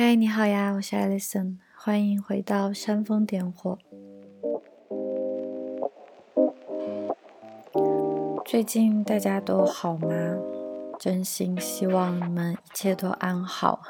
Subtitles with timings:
[0.00, 3.76] 嗨，你好呀，我是 Alison，欢迎回到煽风点火。
[8.46, 10.08] 最近大家都好吗？
[11.00, 13.82] 真心希望你们一切都安好。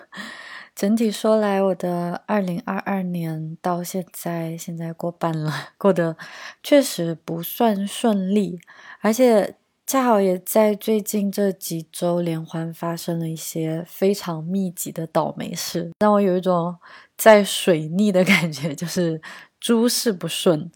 [0.74, 6.17] 整体说来，我的二零二二年到现在，现在过半了，过得
[6.63, 8.59] 确实不算顺利，
[9.03, 9.56] 而且。
[9.88, 16.77] 恰好也在最近这几周连环发生了一些非常密集的倒霉事，让我有一种
[17.16, 19.19] 在水逆的感觉，就是
[19.59, 20.70] 诸事不顺。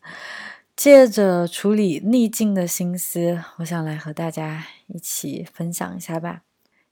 [0.75, 6.41] 借着处理逆境的心思，我想来和大家一起分享一下吧，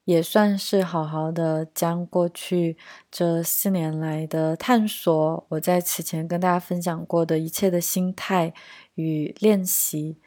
[0.05, 2.77] 也算是好好的将过去
[3.11, 8.53] 这四年来的探索，我在此前跟大家分享过的一切的心态
[8.97, 10.19] 与练习。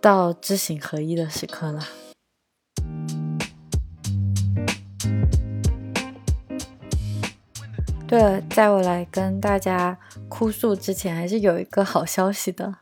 [0.00, 1.84] 到知行合一的时刻了。
[8.06, 9.98] 对了，在我来跟大家
[10.28, 12.76] 哭诉之前，还是有一个好消息的。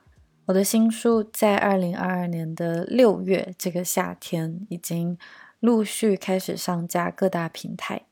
[0.44, 5.18] 我的新书在二零二二年的六月这个夏天已经
[5.58, 8.02] 陆续开始上架各大平台，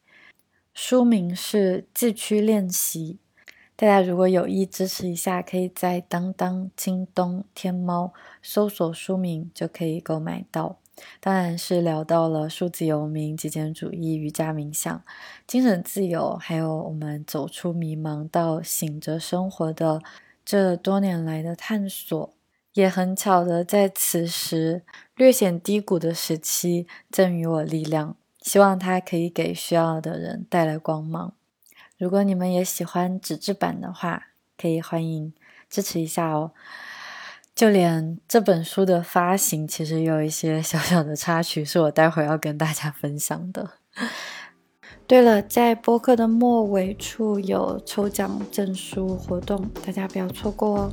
[0.73, 3.21] 书名是《自驱练习》。
[3.77, 10.77] 大家如果有意支持一下，可以在当当、京东、天猫搜索书名就可以购买到。
[11.21, 15.03] 当然是聊到了数字游民、极简主义、瑜伽冥想、
[15.45, 20.01] 精神自由，还有我们走出迷茫到醒着生活的
[20.45, 22.33] 这多年来的探索，
[22.75, 24.85] 也很巧的在此时
[25.17, 31.35] 略显低谷的时期赠予我力量，希望它可以给需要的人带来光芒。
[32.05, 34.25] 如果你们也喜欢纸质版的话，
[34.59, 35.33] 可以欢迎
[35.71, 36.53] 支持一下哦。
[37.55, 43.71] 就连这本书的发行，其实有一些小小的插曲，是我待会要跟大家分享的。
[45.07, 50.93] 对了，在播客的末尾处有抽奖证书活动，大家不要错过哦。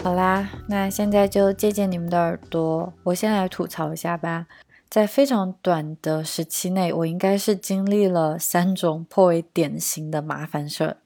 [0.00, 4.46] 好啦，那现在就借鉴你们的耳朵，我先来吐槽一下吧。
[4.88, 10.96] 在非常短的时期内，我应该是经历了三种颇为典型的麻烦事儿：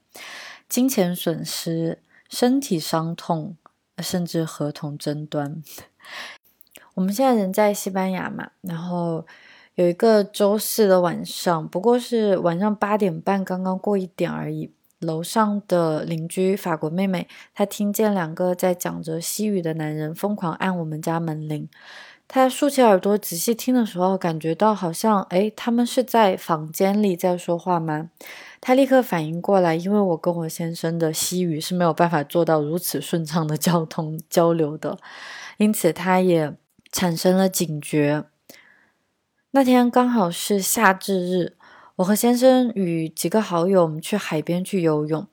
[0.69, 1.99] 金钱损失、
[2.29, 3.57] 身体伤痛，
[3.97, 5.61] 甚至合同争端。
[6.93, 9.25] 我们现在人在西班牙嘛，然后
[9.75, 14.71] 有一个周四的晚上，不过是晚上八点半刚刚过一点而已。
[15.03, 21.69] 楼上的邻居法国妹妹，她听见两个在讲着西语的男人疯狂按我们家门铃。
[22.27, 28.09] 她竖起耳朵仔细听的时候，感觉到好像，哎，他们是在房间里在说话吗？
[28.59, 34.97] 她立刻反应过来，因为我跟我先生的西语是没有办法做到如此顺畅的交通交流的，
[35.57, 36.55] 因此她也
[36.91, 38.23] 产生了警觉。
[39.51, 41.57] 那天刚好是夏至日。
[41.95, 45.27] 我和先生与几个好友，我们去海边去游泳。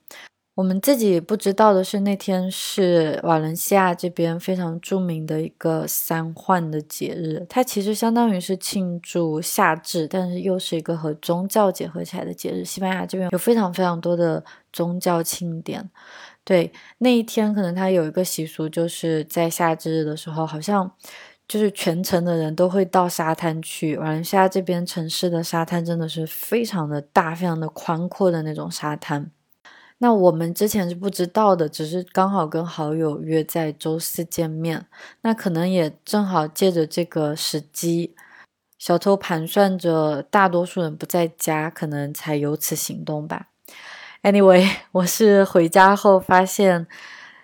[0.53, 12.63] 我们自己不知道的是，那天是瓦伦西亚这边非常著名的一个三换的节日，它其实相当于是庆祝夏至，但是又是一个和宗教结合起来的节日。
[12.63, 15.89] 西班牙这边有非常非常多的宗教庆典。
[16.43, 20.91] 对，那一天可能它有一个习俗，就是在夏至日的时候，好像。
[21.51, 23.97] 就是全城的人都会到沙滩去。
[23.97, 29.29] 马来西亚这边城市的沙滩真的是非常的大、非常的宽阔的那种沙滩。
[29.97, 34.85] 那我们之前是不知道的，只是刚好跟好友约在周四见面。
[35.23, 38.15] 那可能也正好借着这个时机，
[38.79, 43.47] 小偷盘算着大多数人不在家，可能才有此行动吧。
[44.23, 46.87] Anyway，我是回家后发现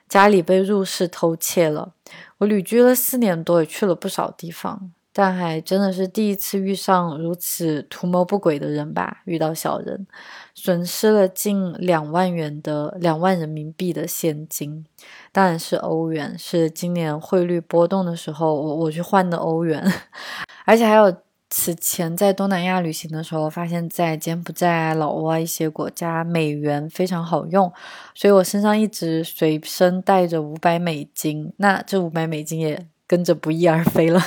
[0.07, 1.91] 家里被入室偷窃了。
[2.39, 9.21] 我旅居了四年多，也去了不少地方，但还真的是第一次遇上如此图谋不轨的人吧？
[9.25, 10.05] 遇到小人，
[10.53, 14.85] 损失了近两万元的两万人民币的现金，
[15.31, 19.83] 当然是欧元，是今年汇率波动的时候我我去换的欧元，
[20.65, 21.15] 而且还有。
[21.49, 27.71] 此前在东南亚旅行的时候，发现，在柬埔寨、老挝一些国家，美元非常好用，
[28.13, 31.53] 所以我身上一直随身带着五百美金。
[31.57, 34.21] 那这五百美金也跟着不翼而飞了。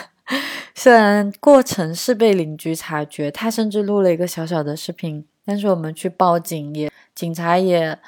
[0.75, 7.99] 虽然过程是被邻居察觉，他甚至录了一个小小的视频，但是我们去报警，也警察也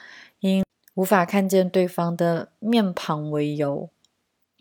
[0.40, 0.64] 因
[0.94, 3.90] 无法看见对方的面庞为由。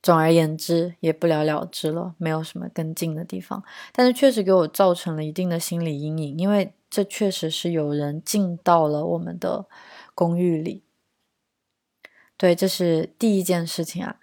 [0.02, 3.64] 总而言之，也不了了之了，没有什么跟进的地方。
[3.92, 9.66] 但是确实给我造成了一定的心理阴影，因为这确实是有人进到了我们的
[10.16, 10.84] 公寓里。
[12.36, 14.16] 对，这是第一件事情啊。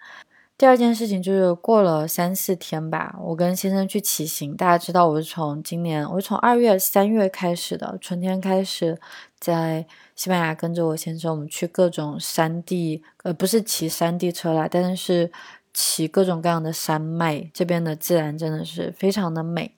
[0.57, 4.57] 第二件事情就是过了三四天吧，我跟先生去骑行。
[4.57, 8.99] 大家知道我是从今年，我是从二月、三月开始的，春天开始
[9.39, 9.87] 在
[10.17, 15.31] 西班牙跟着我先生，我们去各种山地，呃，不是骑山地车啦，但是
[15.73, 17.49] 骑各种各样的山脉。
[17.53, 19.75] 这边的自然真的是非常的美。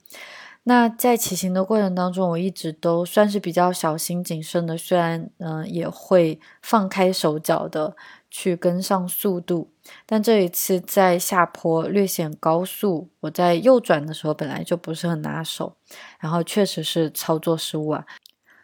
[0.63, 7.95] 那在骑行的过程当中，我一直都算是比较小心谨慎的，虽然嗯也会放开手脚的
[8.29, 9.71] 去跟上速度，
[10.05, 15.75] 但这一次在下坡略显高速，我在右转的时候本来就不是很拿手，
[16.19, 18.05] 然后确实是操作失误啊，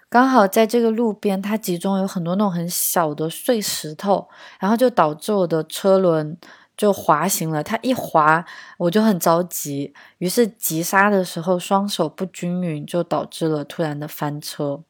[0.08, 4.30] 刚好在这个路边它集中有很多那种很小的碎石头，
[4.60, 6.38] 然后就导致我的车轮。
[6.78, 8.46] 就滑行了，它一滑
[8.78, 14.84] 我就很着急，于是急刹的时候双手不均匀，就导致了突然的翻车，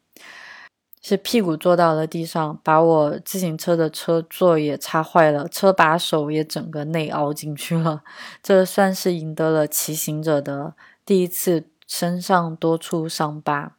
[1.00, 8.02] 是屁股坐到了地上，把我自行车的车座也擦坏了，车把手也整个内凹进去了，
[8.42, 10.74] 这算是赢得了骑行者的
[11.06, 13.76] 第一次身上多处伤疤。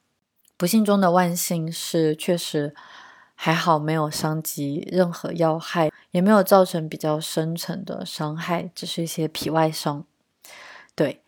[0.57, 2.75] 不幸中的万幸是，确实
[3.41, 5.89] 还好没有伤及任何要害。
[6.11, 10.03] 也没有造成比较深层的伤害，只是一些皮外伤。
[10.95, 11.21] 对，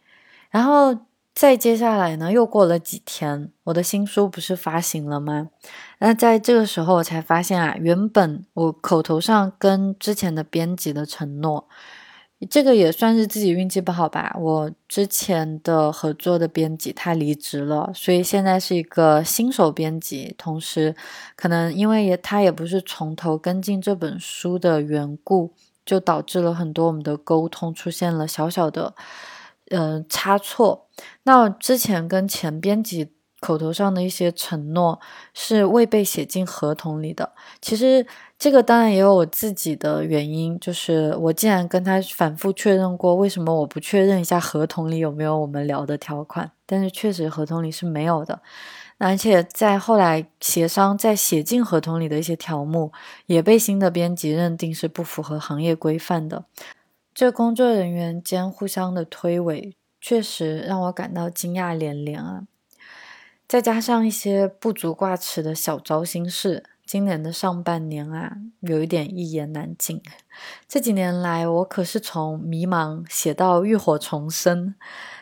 [0.49, 1.05] 然后
[1.35, 5.49] 再接下来呢，又过了几天，我的新书不是发行了吗？
[5.99, 11.69] 那在这个时候，我才发现啊，原本我口头上跟之前的编辑的承诺。
[12.49, 14.35] 这个也算是自己运气不好吧。
[14.39, 20.33] 我之前的合作的编辑他离职了，所以现在是一个新手编辑。
[20.37, 20.95] 同时，
[21.35, 25.53] 可能因为也他也不是从头跟进这本书的缘故，
[25.85, 28.95] 就导致了很多我们的沟通出现了小小的
[29.69, 30.87] 呃差错。
[31.23, 33.11] 那之前跟前编辑。
[33.41, 34.97] 口头上的一些承诺
[35.33, 37.33] 是未被写进合同里的。
[37.59, 38.05] 其实
[38.39, 46.49] 这个当然也有我自己的原因，就是我既然跟他反复确认过，为什么我不确认一下合同里有没有我们聊的条款？
[46.65, 48.39] 但是确实合同里是没有的。
[48.99, 52.91] 而且在后来协商再写进合同里的一些条目，
[53.25, 56.45] 也被新的编辑认定是不符合行业规范的。
[57.11, 62.43] 这工作人员间互相的推诿，确实让我感到惊讶连连啊。
[63.51, 70.01] 再加上一些不足挂齿的小糟心事，今年的上半年啊，有一点一言难尽。
[70.69, 74.73] 这几年来，我可是从迷茫写到浴火重生，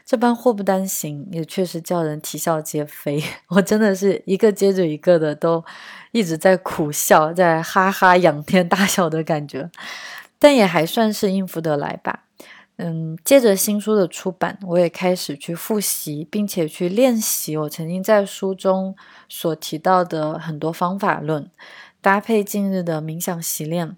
[0.06, 3.20] 这般祸不单行，也确实叫人啼笑皆非。
[3.50, 5.66] 我真的是一个接着一个的，都
[6.12, 9.72] 一直在苦笑，在哈哈仰天大笑的感觉，
[10.38, 12.26] 但也还算是应付得来吧。
[12.82, 18.96] 嗯，借着新书的出版，我也开始去复习，并且去练习我曾经在书中
[19.28, 21.52] 所提到的很多方法论，
[22.00, 23.98] 搭配近日的冥想习练。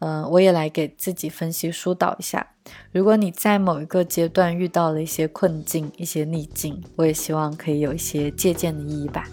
[0.00, 2.48] 嗯，我也来给自己分析疏导一下。
[2.92, 9.24] 如果你在某一个阶段遇到了一些困境、一些逆境，我也希望可以有一些借鉴的意义吧。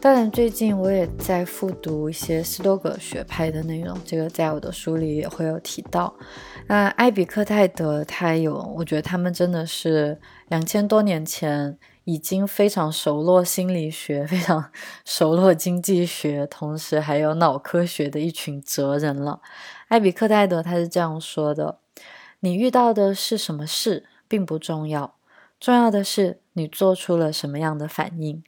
[0.00, 6.14] 当然，最近我也在复读一些斯多葛学派的内容，这个在我的书里也会有提到。
[6.68, 10.18] 那艾比克泰德他有，我觉得他们真的是
[10.48, 14.72] 两千多年前已经非常熟络心理学、非常
[15.04, 19.42] 熟络经济学，同时还有脑科学的一群哲人了。
[19.88, 21.80] 艾比克泰德他是这样说的
[22.40, 25.16] ：“你遇到的是什么事并不重要，
[25.60, 28.42] 重要的是你做出了什么样的反应。”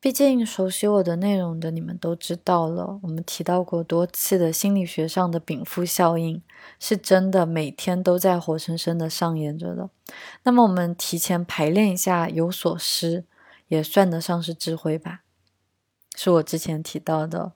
[0.00, 6.40] 毕竟熟悉我的内容的你们都知道了，我们提到过多次的心理学上的禀赋效应
[6.78, 9.90] 是真的，每天都在活生生的上演着的。
[10.44, 13.24] 那么我们提前排练一下，有所失
[13.66, 15.22] 也算得上是智慧吧？
[16.14, 17.50] 是我之前提到的，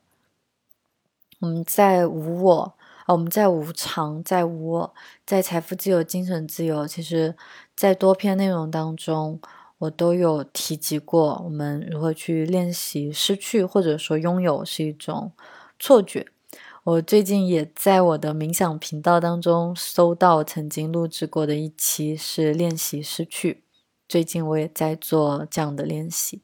[1.38, 2.74] 我们在无我
[3.06, 4.94] 啊，我们在无常，在无我，
[5.24, 7.36] 在财富自由、精神自由，其实
[7.76, 9.40] 在多篇内容当中。
[9.82, 15.32] 我都有提及过，我们如何去练习失去，或者说拥有是一种
[15.76, 16.28] 错觉。
[16.84, 23.64] 我最近也在我的冥想频道当中搜到曾经录制过的一期是练习失去。
[24.08, 26.42] 最近我也在做这样的练习，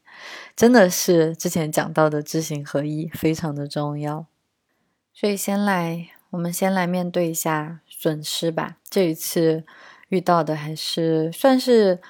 [0.56, 4.26] 真的是之前讲到的知行合一非常的重要。
[5.14, 8.78] 所以先来，我们先来面对一下损失吧。
[8.90, 9.64] 这一次
[10.08, 12.00] 遇到的还是算是。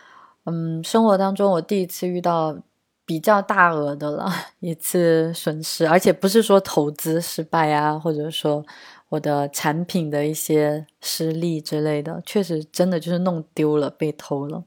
[0.50, 2.57] 嗯，生活当中我第一次遇到
[3.05, 8.64] 比较大额的了一次损失，而且不是说投资失败啊，或者说
[9.09, 14.64] 我的产品的一些失利之类的，确实真的就是弄丢了，被偷了。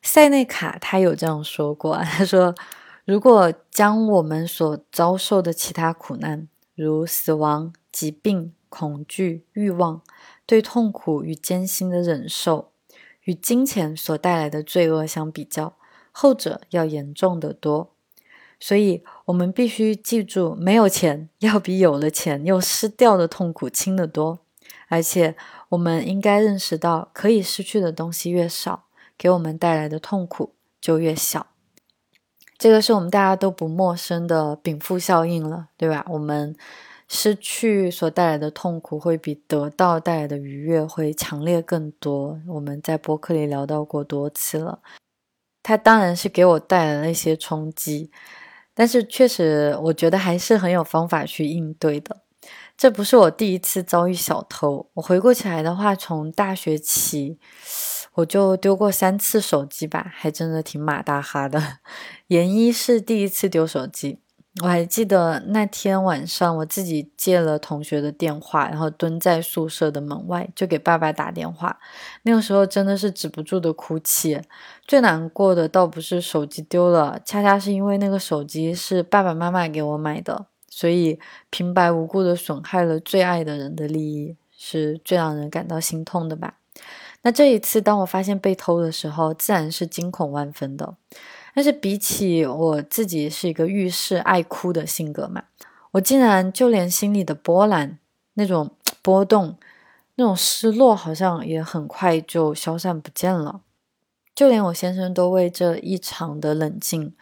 [0.00, 2.54] 塞内卡他有这样说过，他说
[3.04, 10.02] ：“如果将我们所遭受的其他苦难，如死亡、疾病、恐惧、欲望，
[10.44, 12.71] 对痛苦与艰辛的忍受，
[13.24, 15.76] 与金钱所带来的罪恶相比较，
[16.10, 17.94] 后者要严重得多。
[18.58, 24.38] 所以，我们必须记住，没有钱要比有了钱又失掉的痛苦轻得多。
[24.88, 25.36] 而且，
[25.70, 28.84] 我们应该认识到，可以失去的东西越少。”
[29.18, 31.46] 给我们带来的痛苦就越小，
[32.58, 36.04] 这个是我们大家都不陌生的禀赋效应了，对吧？
[36.08, 36.56] 我们
[37.14, 42.40] 失去所带来的痛苦会比得到带来的愉悦会强烈更多。
[42.48, 44.80] 我们在博客里聊到过多次了，
[45.62, 48.10] 它当然是给我带来了一些冲击，
[48.72, 52.22] 但是确实我觉得还是很有方法去应对的。
[52.78, 57.38] 这不是我第一次遭遇小偷，我回顾起来的话，从大学起。
[58.14, 61.78] 我就丢过三次手机吧，还真的挺马大哈的。
[62.28, 64.18] 研一是第一次丢手机，
[64.60, 71.78] 我还记得那天晚上我自己借了同学的电话，然后蹲在宿舍的门外就给爸爸打电话。
[72.24, 74.38] 那个时候真的是止不住的哭泣。
[74.86, 81.18] 最难过的倒不是手机丢了，恰恰是因为那个手机是爸爸妈妈给我买的，所以
[81.48, 86.56] 平白无故的损害了最爱的人的利益，是最让人感到心痛的吧。
[87.22, 90.94] 那这一次，当我发现被偷的时候，自然是惊恐万分的。
[91.54, 95.44] 但是比起我自己是一个遇事爱哭的性格嘛，
[95.92, 97.98] 我竟然就连心里的波澜、
[98.34, 98.70] 那种
[99.02, 99.58] 波动、
[100.14, 103.60] 那种失落，好像也很快就消散不见了。
[104.34, 107.14] 就连我先生都为这异常的冷静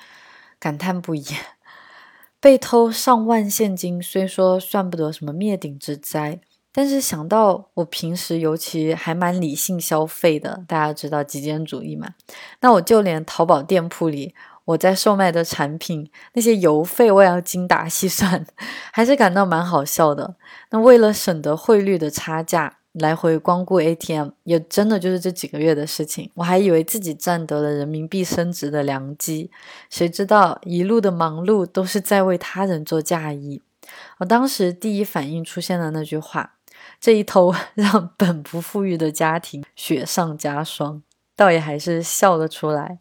[0.60, 1.24] 感叹不已。
[2.38, 6.40] 被偷上万现金，虽说算不得什么灭顶之灾。
[6.72, 12.10] 但是想到我平时尤其还蛮理性消费的，大家知道极简主义嘛？
[12.60, 14.34] 那我就连淘宝店铺里
[14.66, 18.46] 我在售卖的产品那些邮费我也要精打细算，
[18.92, 20.36] 还是感到蛮好笑的。
[20.70, 26.30] 那为了省得汇率的差价，来回光顾 ATM 也真的就是这几个月的事情。
[26.34, 29.50] 我还以为自己占得了人民币升值的良机，
[29.88, 33.60] 谁知道一路的忙碌都是在为他人做嫁衣。
[34.18, 36.54] 我当时第一反应出现了那句话。
[37.00, 41.02] 这一偷 让本不富裕的家庭雪上加霜，
[41.34, 42.98] 倒也还是笑了出来。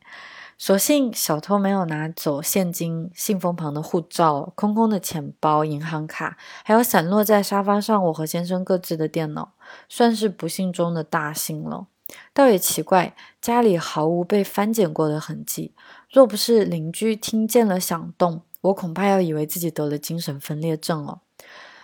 [0.58, 9.54] 所幸小偷没有拿走现金、信封旁的护照、空空的钱包、银行卡，还有散落在沙发上我和先生各自的电脑，
[9.88, 11.88] 算是不幸中的大幸了。
[12.34, 15.74] 倒也奇怪，家里毫无被翻捡过的痕迹。
[16.12, 21.22] 若不是邻居听见了响动，我恐怕要以为自己得了精神分裂症了。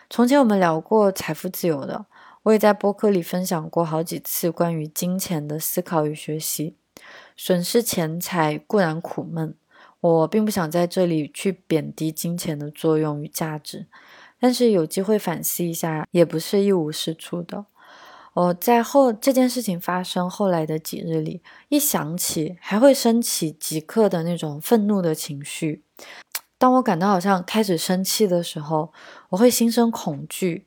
[0.09, 2.05] 从前我们聊过财富自由的，
[2.43, 6.75] 我也在播客里分享过好几次关于金钱的思考与学习。
[7.35, 9.55] 损失钱财固然苦闷，
[9.99, 13.87] 我并不想在这里去贬低金钱的作用与价值，
[14.39, 17.65] 但是有机会反思一下，也不是一无是处的。
[18.33, 25.83] 我在后这件事情发生后来的几日里，一想起还会升起即刻的那种愤怒的情绪。
[26.57, 28.93] 当我感到好像开始生气的时候，
[29.35, 30.65] 我会心生恐惧，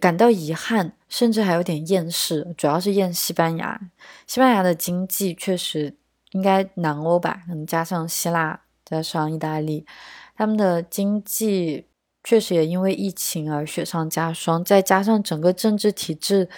[0.00, 2.54] 感到遗憾，甚至还有点厌世。
[2.56, 3.80] 主要是厌西班牙，
[4.24, 5.96] 西班牙的经济确实
[6.30, 9.84] 应该南欧吧，可能加上希腊，加上意大利，
[10.36, 11.86] 他们的经济
[12.22, 16.48] 确实也因为疫情而雪上加霜，再加上整个政治体制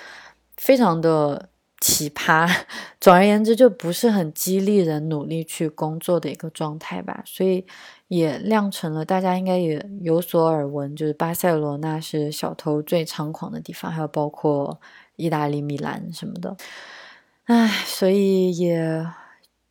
[0.59, 1.49] 非常的。
[1.83, 2.47] 奇葩，
[3.01, 7.23] 总而言之，就不是很激励人努力去工作的一个状态吧。
[7.25, 7.65] 所以
[8.11, 14.81] 也酿成了大家应该也有所耳闻，就是巴塞罗那是小偷最猖狂的地方，还有包括
[15.15, 16.57] 意大利米兰什么的。
[17.45, 19.07] 唉，所以也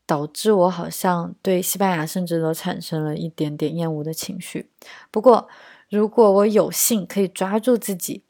[0.05, 4.69] 导致我好像对西班牙甚至都产生了一点点厌恶的情绪。
[5.11, 5.49] 不过，
[5.89, 8.23] 如果我有幸可以抓住自己。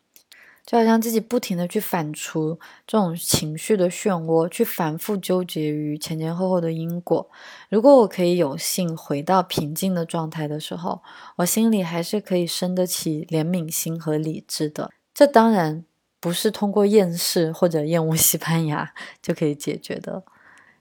[0.69, 7.27] 就好像自己不停的去反刍这种情绪的漩涡，去反复纠结于前前后后的因果。
[7.69, 11.01] 如果我可以有幸回到平静的状态的时候，
[11.37, 14.91] 我心里还是可以生得起怜悯心和理智的。
[15.11, 15.83] 这当然
[16.19, 20.21] 不是通过厌世或者厌恶西班牙就可以解决的。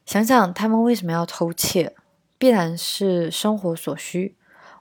[0.05, 1.95] 想想他们为什么要偷窃，
[2.37, 4.37] 必然是生活所需。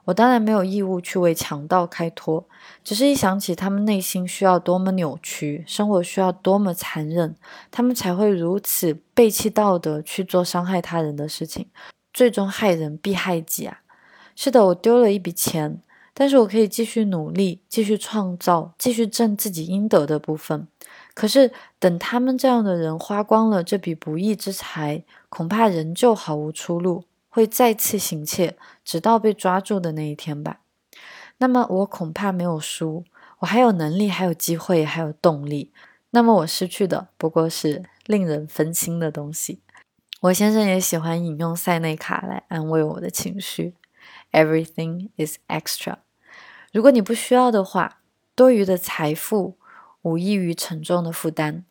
[0.08, 2.42] 我当然没有义务去为强盗开脱，
[2.82, 7.36] 只是一想起他们内心需要多么扭曲，生活需要多么残忍，
[7.70, 11.66] 他们才会如此背弃道德去做伤害他人的事情，
[12.14, 13.82] 最终害人必害己啊！
[14.34, 15.82] 是的，我丢了一笔钱，
[16.14, 20.66] 但是我可以继续努力，继续创造，继续挣自己应得的部分。
[21.12, 30.60] 可是等他们这样的人花光了这笔不义之财，恐怕仍旧毫无出路，会再次行窃，直到被抓住的那一天吧。
[31.38, 33.04] 那么我恐怕没有输，
[33.40, 35.72] 我还有能力，还有机会，还有动力。
[36.10, 39.60] 那么我失去的不过是令人分心的东西。
[40.22, 43.74] 我先生也喜欢引用塞内卡来安慰我的情绪。
[44.32, 45.98] Everything is extra。
[46.72, 48.00] 如果你不需要的话，
[48.34, 49.58] 多余的财富
[50.02, 51.64] 无异于沉重的负担。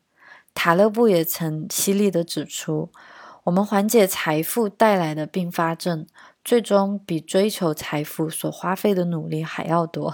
[0.54, 2.90] 塔勒布也曾犀利地指出，
[3.48, 6.06] 我们缓解财富带来的并发症，
[6.44, 10.14] 最终比追求财富所花费的努力还要多。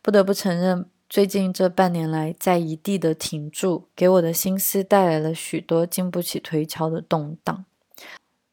[0.00, 7.66] 不得不承认，最近这半年来在一地的停住，给我的心思带来了许多经不起推敲的动荡。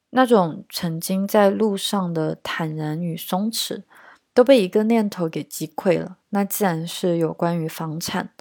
[0.09, 3.83] 那种曾经在路上的坦然与松弛。
[4.35, 8.31] 都被一个念头给击溃了，那自然是有关于房产。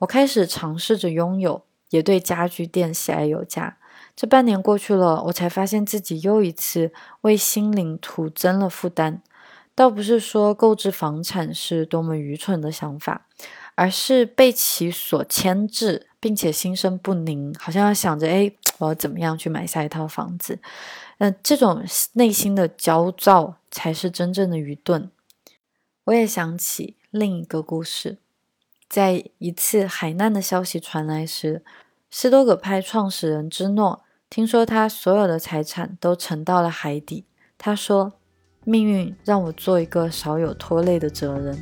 [0.00, 3.76] 我开始尝试着拥有，也对家具店喜爱有加。
[4.16, 9.22] 这半年过去了，我才发现自己又一次为心灵徒增了负担。
[9.74, 13.26] 倒不是说购置房产是多么愚蠢的想法，
[13.74, 20.58] 而是被其所牵制，并且心生不宁，好像要想着：哎，我要怎么样去买下一套房子？
[21.18, 25.10] 那，这种内心的焦躁才是真正的愚钝。
[26.04, 28.16] 我也想起另一个故事，
[28.88, 31.62] 在一次海难的消息传来时，
[32.10, 37.24] 斯多葛派创始人芝诺听说他所有的财产都沉到了海底。
[37.56, 38.14] 他说
[38.64, 41.56] ：“命运让我做一个少有拖累的责任。”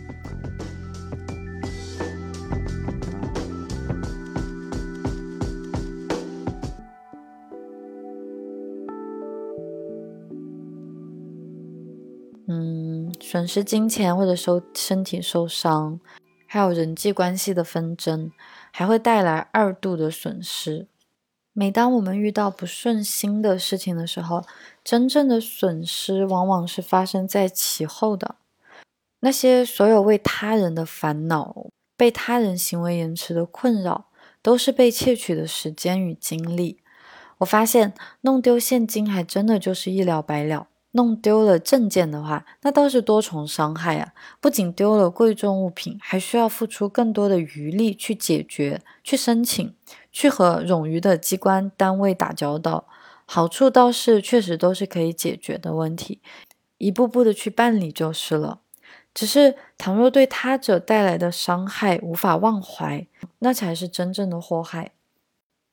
[13.20, 15.98] 损失金钱或者受身体受伤，
[16.46, 18.30] 还有人际关系的纷争，
[18.70, 20.86] 还会带来二度的损失。
[21.56, 24.44] 每当我们遇到不顺心的事情的时候，
[24.82, 28.34] 真正的损失往往是发生在其后的。
[29.20, 34.06] 那些所有为他人的烦恼、被他人行为延迟的困扰，
[34.42, 36.80] 都是被窃取的时间与精力。
[37.38, 40.66] 我发现弄丢现金还真的就是一了百了。
[40.96, 44.12] 弄丢了证件的话，那倒是多重伤害啊！
[44.40, 49.74] 不仅丢了贵重物品，还需要付出更多的余力去解决、去申请、
[50.14, 52.86] 去和冗余的机关单位打交道。
[53.26, 56.20] 好处倒是确实都是可以解决的问题，
[56.78, 58.60] 一步步的去办理就是了。
[59.12, 63.06] 只是倘若对他者带来的伤害无法忘怀，
[63.38, 64.92] 那才是真正的祸害。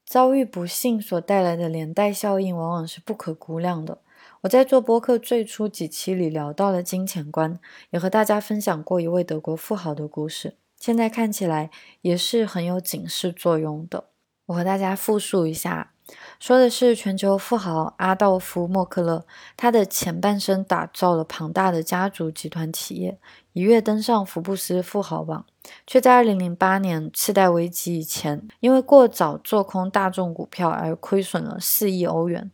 [0.06, 3.97] 遭遇不幸所带来的连带效应，往往是不可估量的。
[4.41, 11.69] 我在做播客最初几期里聊到了金钱观，也和大家分享过一位德国富豪的故事，现在看起来
[12.01, 14.11] 也是很有警示作用的。
[14.51, 15.91] 我和大家复述一下，
[16.37, 23.17] 说的是全球富豪阿道夫·默克勒，他的前半生打造了庞大的家族集团企业，
[23.53, 25.45] 一跃登上福布斯富豪榜，
[25.87, 32.51] 却在2008年次贷危机以前，因为过早做空大众股票而亏损了4亿欧元。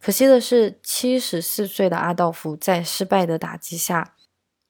[0.00, 4.14] 可惜的是，七十四岁的阿道夫在失败的打击下，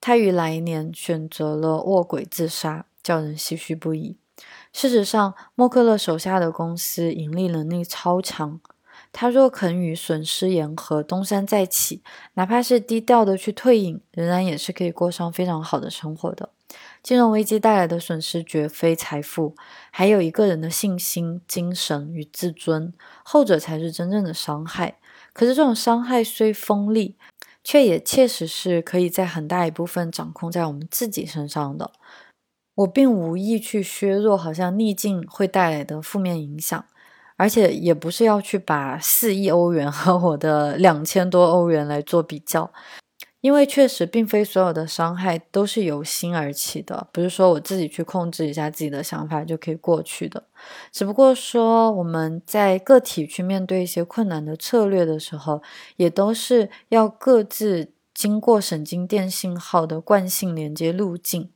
[0.00, 4.16] 他于来年选择了卧轨自杀，叫人唏嘘不已。
[4.72, 8.60] 事实上，默克勒手下的公司盈利能力超强，
[9.12, 12.02] 他若肯与损失言和，东山再起，
[12.34, 16.50] 哪怕是低调的去退隐，仍然也是可以过上非常好的生活的。
[17.02, 19.56] 金融危机带来的损失绝非财富，
[19.90, 22.92] 还有一个人的信心、精神与自尊，
[23.24, 24.98] 后者才是真正的伤害。
[25.32, 27.16] 可是这种伤害虽锋利，
[27.64, 31.90] 却也确实是可以在很大一部分掌控在我们自己身上的。
[32.80, 36.82] 我并无意去削弱好像逆境会带来的负面影响，
[37.36, 42.70] 而且也不是要去把四亿欧元和我的两千多欧元来做比较。
[43.42, 50.44] 因为确实，并非所有的伤害都是由心而起的，不是说我自己去控制一下自己的想法就可以过去的。
[50.92, 55.62] 只不过说，我们在个体去面对一些困难的策略的时候，
[55.96, 61.48] 也都是要各自经过神经电信号的惯性连接路径，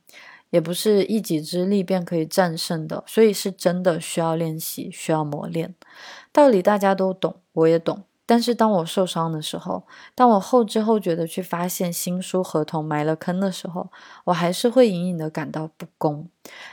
[0.49, 3.03] 也不是一己之力便可以战胜的。
[3.07, 5.75] 所以是真的需要练习，需要磨练。
[6.31, 8.03] 道理大家都懂，我也懂。
[8.27, 13.91] 但是当我受伤的时候，当我后知后觉的去发现新书合同埋了坑的时候，
[14.23, 16.27] 我还是会隐隐的感到不公。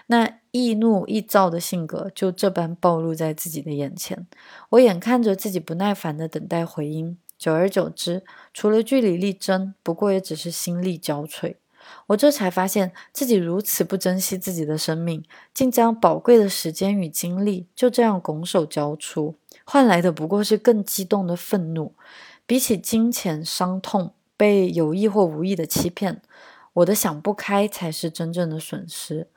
[0.06, 4.26] 那易怒易躁的性格就这般暴露在自己的眼前。
[4.70, 11.56] 我眼看着自己不耐烦的等待回音，久而久之，除了据理力争，不过也只是心力交瘁。
[12.06, 21.94] 我这才发现自己如此不珍惜自己的生命，竟将宝贵的时间与精力就这样拱手交出，换来的不过是更激动的愤怒。
[22.44, 26.20] 比起金钱、伤痛、被有意或无意的欺骗，
[26.72, 29.28] 我的想不开才是真正的损失。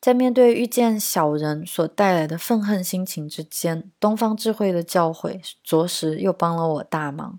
[0.00, 7.38] 在面对遇见小人所带来的愤恨心情之间，东方智慧的教诲着实又帮了我大忙。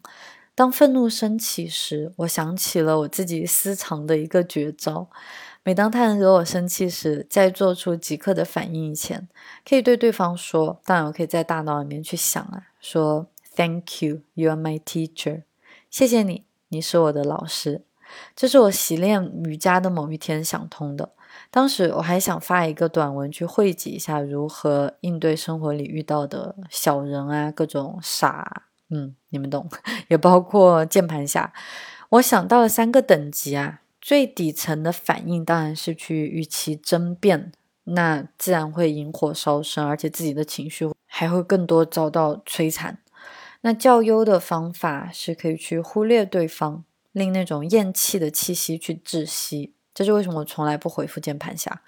[0.55, 5.09] 当愤怒升起时，我想起了我自己私藏的一个绝招：
[5.63, 9.27] 每当他人惹我生气时，在做出即刻的反应以前，
[9.67, 15.43] 可以对对方说，当然我可以在大脑里面去想啊，说 “Thank you, you are my teacher”，
[15.89, 17.81] 谢谢你，你是我的老师。
[18.35, 21.13] 这是我习练瑜伽的某一天想通的。
[21.49, 29.67] 当时我还想发一个短文去汇集一下如何应对生活里遇到的小人啊，各种傻，嗯，你们懂，
[30.07, 31.51] 也包括键盘侠。
[32.09, 37.51] 我想到了三个等级啊，最底层的反应当然是去与其争辩，
[37.85, 42.99] 那自然会引火烧身，而且自己的情绪还会更多遭到摧残。
[43.61, 49.73] 那较优的方法是可以去忽略对方，令那种厌弃的气息去窒息。
[49.95, 51.81] 这是为什么我从来不回复键盘侠。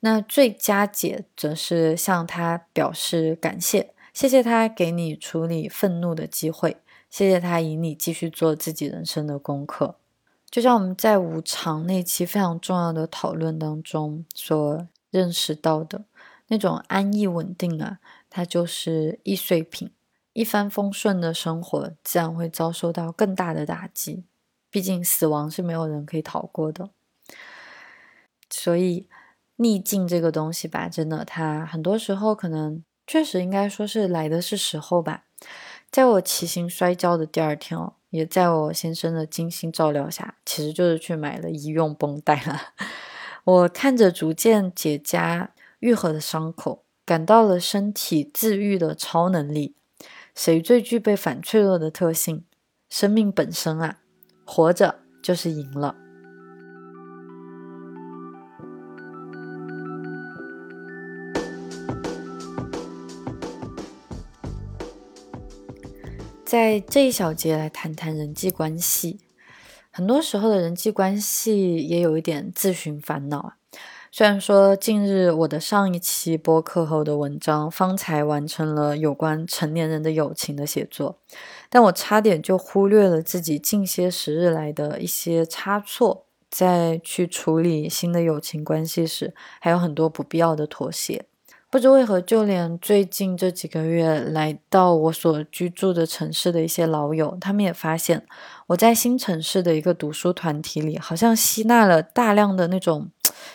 [0.00, 6.76] 那最佳解则是向他表示感谢，谢谢他给你处理愤怒的机会，
[7.10, 9.96] 谢谢他引你继续做自己人生的功课。
[10.48, 16.04] 就像我们在无常那期非常重要的讨论当中所认识到的，
[16.46, 17.98] 那种安逸稳定啊，
[18.30, 19.90] 它就是易碎品。
[20.32, 24.22] 一帆风顺的生活自然会遭受到更大的打击，
[24.70, 26.90] 毕竟死亡是没有人可以逃过的。
[28.48, 29.08] 所以，
[29.56, 35.24] 逆境这个东西吧，真的，它很多时候可能确实应该说是来的是时候吧。
[35.90, 42.60] 在我骑行摔跤的第二天哦，也在我先生的精心照料下，其实就是去买了医用绷带了。
[43.44, 49.76] 我看着逐渐结痂愈合的伤口，感到了身体自愈的超能力。
[50.34, 52.44] 谁最具备反脆弱的特性？
[52.90, 53.98] 生命本身啊，
[54.44, 55.94] 活着就是赢了。
[66.54, 69.18] 在这一小节来谈谈人际关系。
[69.90, 73.56] 很多时候的人际关系也有一点自寻烦恼啊。
[74.12, 81.18] 虽然说近日我的上一期播客后的文章方才完成了有关成年人的友情的写作，
[81.68, 91.26] 但我差点就忽略了自己近些时日来的一些差错，在去处理新的友情关系时，还有很多不必要的妥协。
[91.74, 98.24] 不知为何，就连最近这几个月来到我所居住的城市的一些老友，他们也发现
[98.68, 103.10] 我在新城市的一个读书团体里，好像吸纳了大量的那种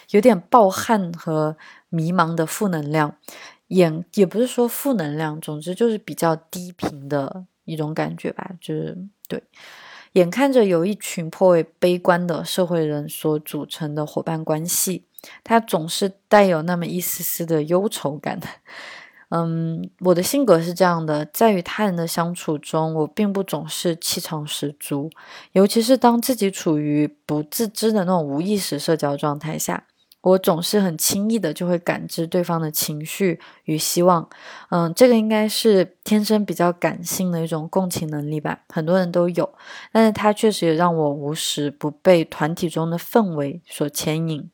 [0.09, 1.55] 有点暴汗和
[1.87, 3.15] 迷茫的负能量，
[3.67, 8.97] 也也不是说负能量，总之就是比较低频的一种感觉吧，就是
[9.29, 9.41] 对。
[10.13, 15.05] 眼看着有一群颇为悲观的社会人所组成的伙伴关系。
[15.43, 18.39] 他总是带有那么一丝丝的忧愁感。
[19.31, 25.07] 嗯，我的性格是这样的，在与他人的相处中，我并不总是气场十足，
[25.51, 29.83] 尤其是当自己处于不自知的那种无意识社交状态下，
[30.21, 34.27] 我总是很轻易的就会感知对方的情绪与希望。
[34.71, 39.47] 嗯，这个应该是天生比较感性的一种共情能力吧，很多人都有，
[39.91, 44.49] 但是它确实也让我无时不被团体中的氛围所牵引。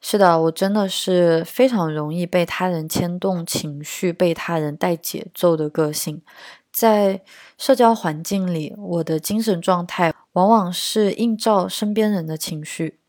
[0.00, 6.22] 是的，我真的是非常容易被他人牵动情绪、被他人带节奏的个性。
[6.70, 7.22] 在
[7.56, 13.00] 社交环境里，我的精神状态往往是映照身边人的情绪，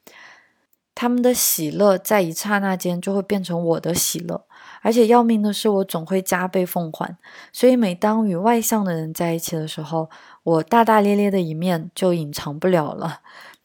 [0.95, 4.45] 他们的喜乐在一刹那间就会变成我的喜乐。
[4.81, 7.17] 而且要命的是，我总会加倍奉还。
[7.51, 10.09] 所以，每当与外向的人在一起的时候，
[10.43, 13.19] 我大大咧咧的一面就隐藏不了了。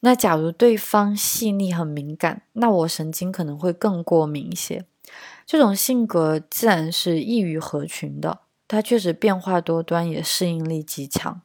[0.04, 4.84] 那假如对方细腻很敏感，那我神经可能会更过敏一些。
[5.46, 11.40] 这种性格自然是易于合群的，他确实变化多端，也适应力极强，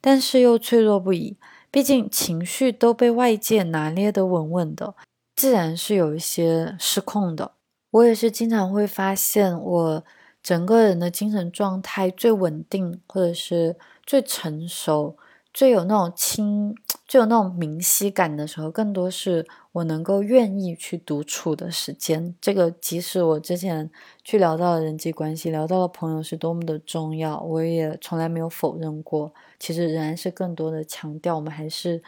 [0.00, 1.36] 但是又脆弱不已。
[1.72, 4.94] 毕竟情绪都被外界拿捏得稳稳的，
[5.34, 7.54] 自然是有一些失控的。
[7.90, 10.04] 我也是经常会发现，我
[10.40, 15.16] 整个人的精神状态最稳定，或者是最成熟。
[15.56, 16.74] 最有那种清，
[17.08, 22.34] 最有那种明晰感的时候，更多是我能够愿意去独处的时间。
[22.42, 23.90] 这个即使我之前
[24.22, 29.32] 去聊到了人际关系，聊到了朋友是多么的重要，我也从来没有否认过。
[29.58, 32.02] 其实仍然是更多的强调，我们还是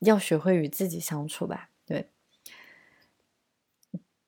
[0.00, 1.68] 要学会与自己相处吧。
[1.86, 2.08] 对，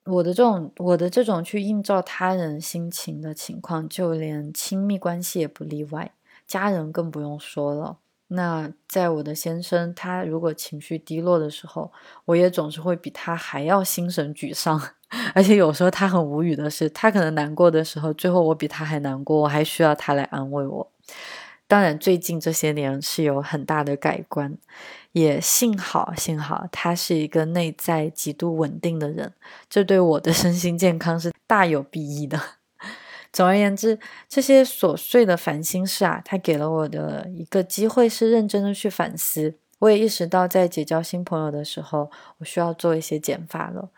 [0.05, 6.13] 我的这种我的这种去映照他人心情的情况，就连亲密关系也不例外，
[6.47, 7.97] 家人更不用说了。
[8.29, 11.91] 那在我的先生，他如果情绪低落的时候，
[12.25, 14.81] 我也总是会比他还要心神沮丧，
[15.35, 20.91] 而且有时候他很无语的是，他可能难过的时候，最后我比他还难过，我还需要他来安慰我。
[21.67, 24.57] 当然，最近这些年是有很大的改观，
[25.11, 29.33] 也幸好幸好他是一个内在极度稳定的人，
[29.69, 32.39] 这对我的身心健康是大有裨益的。
[33.35, 39.55] 总而言之，这些琐碎的烦心事啊，他给了我的一个机会是认真的去反思。
[39.79, 43.89] 我也意识到，在结交新朋友的时候，我需要做一些减法了。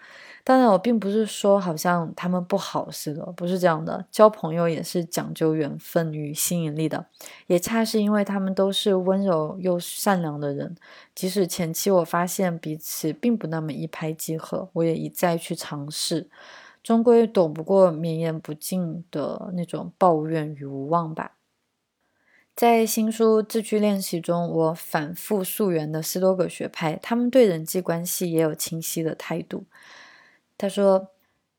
[0.43, 4.03] 当然，我并不是说好像他们不好似的，不是这样的。
[4.09, 7.05] 交朋友也是讲究缘分与吸引力的，
[7.45, 10.75] 也恰是因为他们都是温柔又善良的人，
[11.13, 16.27] 即使前期我发现彼此并不那么一拍即合，我也一再去尝试。
[16.87, 21.35] 终归躲不过绵延不尽的那种抱怨与无望吧。
[22.55, 29.65] 在新书自驱练习中，我反复溯源的斯多葛学派，他们对人际关系也有清晰的态度。
[30.57, 31.09] 他说：“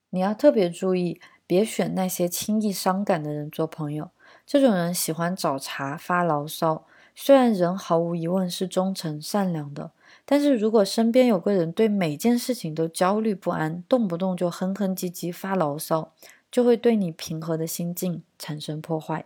[0.08, 4.10] 你要特别注意，别选那些轻易伤感的人做朋友。
[4.46, 6.86] 这种人喜欢找茬、发牢骚。
[7.14, 9.90] 虽然人毫无疑问是忠诚、善良的。”
[10.30, 16.12] 但是如果身边有个人对每件事情都焦虑不安，动不动就哼哼唧唧发牢骚，
[16.50, 19.24] 就会对你平和的心境产生破坏。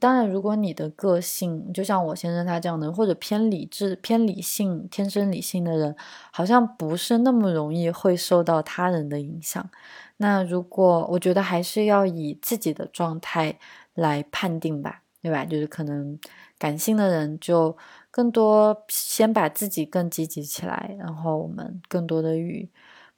[0.00, 5.94] 当然，如果你的个性就像我先生他这样的，或者偏理智、偏理性、天生理性的人，
[6.32, 9.70] 好像不是那么容易会受到他人的影响。
[10.16, 13.60] 那如果我觉得还是要以自己的状态
[13.94, 15.44] 来判定吧，对吧？
[15.44, 16.18] 就是可能
[16.58, 17.76] 感性的人就。
[18.10, 22.68] 更多先把自己更积极起来，然后我们更多的与，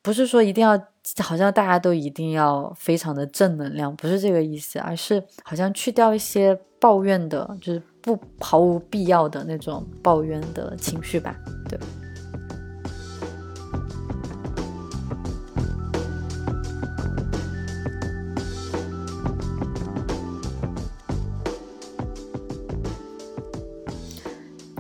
[0.02, 0.78] 不是说一定要
[1.18, 11.34] 好像大家都一定要非常的正能量，不是这个意思，而是好像去掉一些抱怨的，就是不毫无必要的那种抱怨的情绪吧，
[11.68, 11.78] 对。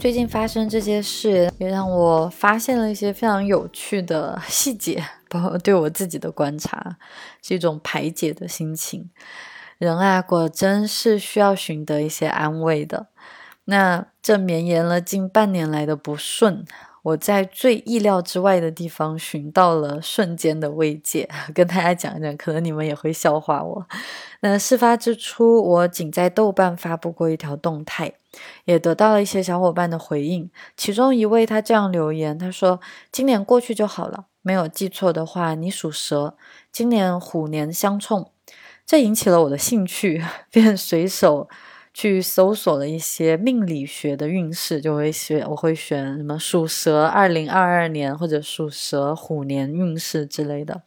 [0.02, 6.96] 最近发生这些事，也让我发现了一些非常有趣的细节，包括对我自己的观察，
[7.40, 9.08] 是一种排解的心情。
[9.78, 13.06] 人啊，果真是需要寻得一些安慰的。
[13.66, 16.64] 那这绵延了近半年来的不顺。
[17.02, 23.86] 我在最意料之外的地方寻到了瞬间的慰藉， 跟大家讲一讲，可能你们也会笑话我。
[24.40, 28.12] 那事发之初，我仅在豆瓣发布过一条动态，
[28.64, 30.48] 也得到了一些小伙伴的回应。
[30.76, 36.36] 其中一位他这样留言，他说：“今年过去就好了，没有记错的话，你属蛇，
[36.70, 38.30] 今年虎年相冲。”
[38.86, 41.48] 这引起了我的兴趣， 便随手。
[41.94, 50.82] 去搜索了一些命理学的运势，就会选我会选什么属蛇二零二二年或者属蛇虎年运势之类的。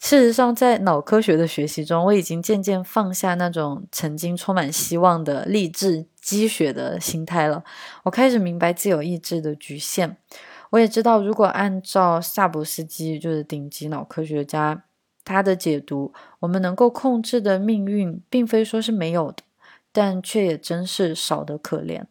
[0.00, 7.64] 事实上，在脑科学的学习中，我已经渐渐放下那种曾经充满希望的励志积雪的心态了。
[8.04, 10.16] 我开始明白自由意志的局限。
[10.70, 14.84] 我也知道，如果按照萨博斯基，就是顶级脑科学家
[15.24, 19.42] 他的解读，我们能够控制的命运，并非说是没有的。
[19.98, 22.04] 但却也真是少得可怜，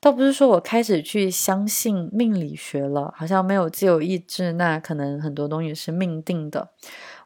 [0.00, 6.70] 倒不是说我开始去相信命理学了，好像没有自由意志，那可能很多东西是命定的。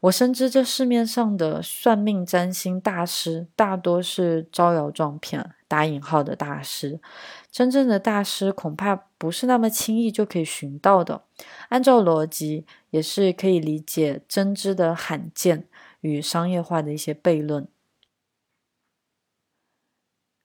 [0.03, 7.01] 我深知这市面上的算命占星大师大多是招摇撞骗，打引号的大师，
[7.51, 11.23] 真正的大师恐怕不是那么轻易就可以寻到的。
[11.71, 15.65] 按照逻辑，也是可以理解真知的罕见
[16.03, 17.67] 与商业化的一些悖论。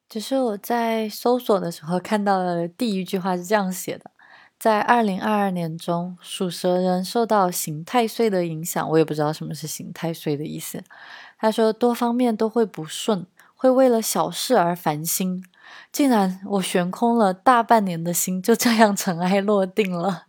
[0.09, 4.09] 只是我在搜索的时候看到了第一句话是这样写的：
[4.57, 8.89] 在二零二二年中，属蛇人受到刑太岁的影响。
[8.89, 10.81] 我也不知道什么是刑太岁的意思。
[11.37, 15.43] 他说多方面都会不顺，会为了小事而烦心。
[15.91, 20.25] 竟然我悬空了大半年的心就这样尘埃落定了。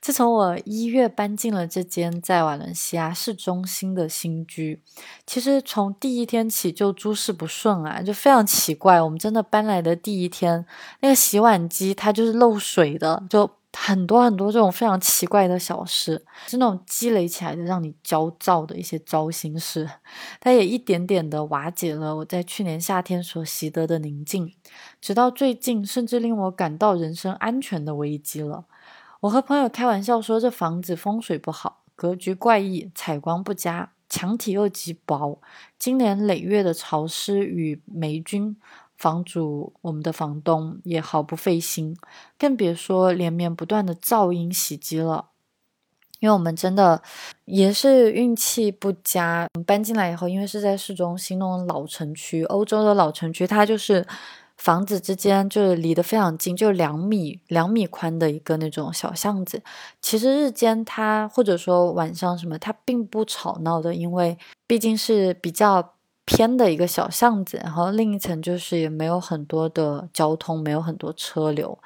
[0.00, 4.82] 自从我一月搬进了这间在瓦伦西亚市中心的新居，
[5.26, 9.00] 其实从第一天起就诸事不顺啊，就非常奇怪。
[9.00, 10.66] 我们真的搬来的第一天，
[11.00, 19.88] 那个洗碗机它就是漏水的，就很多很多这种非常奇怪的小事，是那种积累起来的让你焦躁的一些糟心事。
[20.40, 24.54] 它也一点点的瓦解了我在去年夏天所习得的宁静，
[25.00, 28.64] 直到最近，甚至令我感到人身安全的危机了。
[29.20, 35.40] 我和朋友开玩笑说，这房子风水不好，格局怪异，采光不佳，墙体又极薄，
[35.78, 38.56] 经年累月的潮湿与霉菌。
[38.96, 41.96] 房主，我们的房东也毫不费心，
[42.38, 45.30] 更别说连绵不断的噪音袭击了。
[46.20, 47.02] 因为我们真的
[47.44, 54.06] 也是运气不佳，搬进来以后，因为是在市中心那种老城区，欧洲的老城区，它就是
[54.56, 59.62] 房子之间就是离得非常近，就两米两米宽的一个那种小巷子。
[60.00, 65.93] 其实日间它或者说晚上什么，它并不吵闹的，因为毕竟是比较。
[66.24, 71.78] 偏的一个小巷子，然后另一层就是也没有很多的交通，没有很多车流。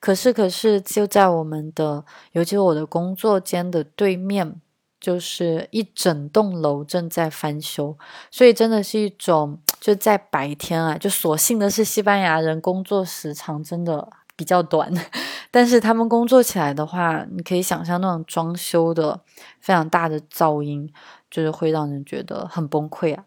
[0.00, 4.60] 可是，可是就在我们的，尤其是我的工作间的对面，
[5.00, 7.96] 就是一整栋楼正在翻修，
[8.30, 14.92] 所以真的是一种就在白天啊，就所幸的是西班牙人工作时长真的比较短，
[15.52, 19.20] 但是他们工作起来的话，你可以想象那种装修的
[19.60, 20.92] 非常大的噪音，
[21.30, 23.24] 就是会让人觉得很崩溃啊。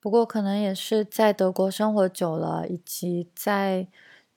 [0.00, 3.88] 不过，可能也是在德国生活久了，以及在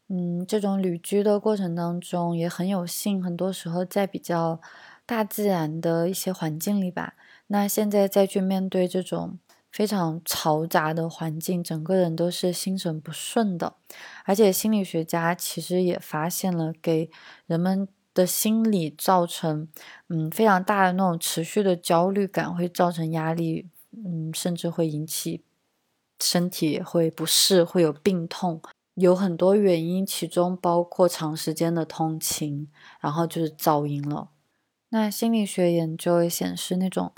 [0.10, 4.60] 嗯这种旅居的过程当中，也很有幸，很多时候在比较
[5.06, 7.13] 大自然的一些环境里吧。
[7.47, 9.38] 那现在再去面对这种
[9.71, 13.76] 非常嘈杂的环境，整个人都是心神不顺的。
[14.26, 17.12] 而且心理学家其实也发现了，给
[17.45, 19.67] 人们的心理造成
[20.10, 25.43] 嗯非常大的那种持续的焦虑感，会造成压力，嗯，甚至会引起。
[26.21, 28.62] 身体会不适，会有病痛，
[28.95, 34.29] 有很多原因，其中包括长时间的通勤，然后就是噪音了。
[34.89, 37.13] 那心理学研究也显示，那种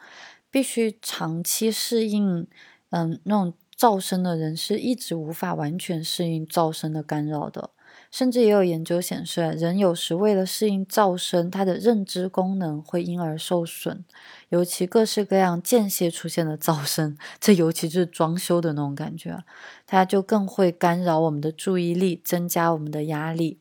[0.50, 2.48] 必须长期适应，
[2.92, 7.72] 嗯，那种噪声的人，是一直无法完全适应噪声的干扰的。
[8.14, 14.06] 甚至也有研究显示，人有时为了适应噪声，他的认知功能会因而受损。
[14.50, 19.44] 尤其各式各样间歇出现的噪声，这尤其是装修的那种感觉，
[19.88, 23.58] 它就更会干扰我们的注意力，增加我们的压力。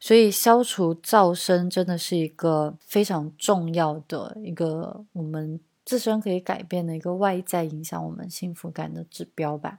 [0.00, 9.78] 所以，消除噪声真的是一个非常重要的一个我们自身可以改变的一个外在影响我们幸福感的指标吧。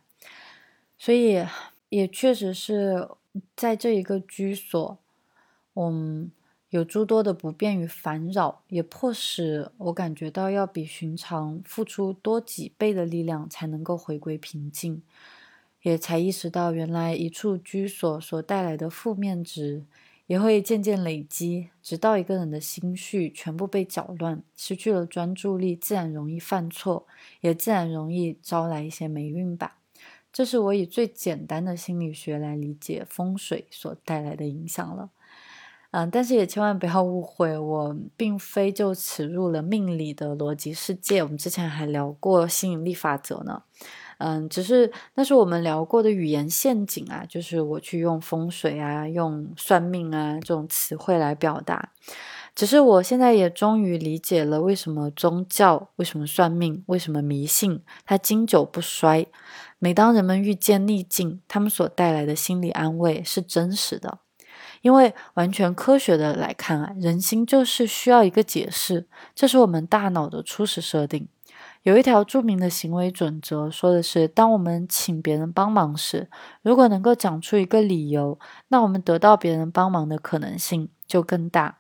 [0.98, 1.46] 所以，
[1.90, 3.06] 也确实是。
[3.56, 5.00] 在这一个居所，
[5.76, 6.32] 嗯，
[6.70, 15.02] 有诸多的不便与烦扰，也迫使我感觉到要比寻常付出多几倍的力量才能够回归平静，
[15.82, 19.84] 也才意识到原来一处居所所带来的负面值
[20.28, 27.06] 也会渐渐累积，直到一个人的心绪全部被搅乱，失去了专注力，自然容易犯错，
[27.42, 29.83] 也自然容易招来一些霉运吧。
[30.34, 35.12] 这是我以最简单的心理学来理解风水所带来的影响了，
[35.92, 41.22] 嗯，但是也千万不要误会，我并非就此入了命理的逻辑世界。
[41.22, 43.62] 我们之前还聊过吸引力法则呢，
[44.18, 51.92] 嗯，只是那是我们聊过的语言陷阱啊，就是我去用风水啊、用算命啊这种词汇来表达。
[52.56, 59.26] 只是我现在也终于理解了为什么宗教、为什么算命、为什么迷信它经久不衰。
[59.84, 64.20] 每当人们遇见逆境，他们所带来的心理安慰是真实的，
[64.82, 71.28] 因为完全科学的来看啊，人心就是需要一个解释，这是我们大脑的初始设定。
[71.82, 76.30] 有一条著名的行为准则，说的是，当我们请别人帮忙时，
[76.62, 81.80] 如果能够讲出一个理由，那我们得到别人帮忙的可能性就更大。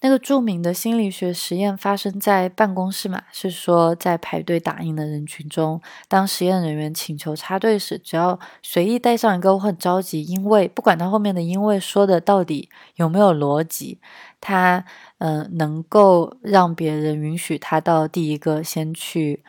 [0.00, 3.24] 那个著名的心理学实验发生在办公室嘛？
[3.32, 14.00] 是说在排队打印的人群中，当实验人员请求插队时，只要随意带上一个“我很着急”，因为不管他后面的“因为”说的到底有没有逻辑，
[14.40, 14.84] 他
[15.18, 19.42] 嗯能够让别人允许他到第一个先去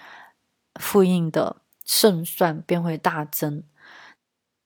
[0.79, 3.63] 复印的胜算便会大增。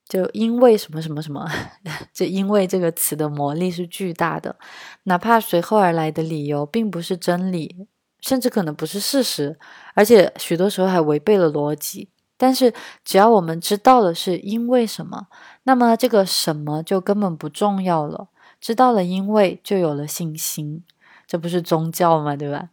[0.08, 1.50] 就因为什么什么什么，
[2.14, 4.56] 就因为这个词的魔力是巨大的，
[5.04, 7.88] 哪怕随后而来的理由并不是真理，
[8.20, 9.58] 甚至可能不是事实，
[9.94, 12.10] 而且许多时候还违背了逻辑。
[12.36, 12.74] 但是
[13.06, 15.28] 只要我们知道了是因为什么，
[15.64, 18.28] 那么这个什么就根本不重要了。
[18.60, 20.84] 知道了因为，就有了信心，
[21.26, 22.36] 这不是宗教吗？
[22.36, 22.70] 对吧？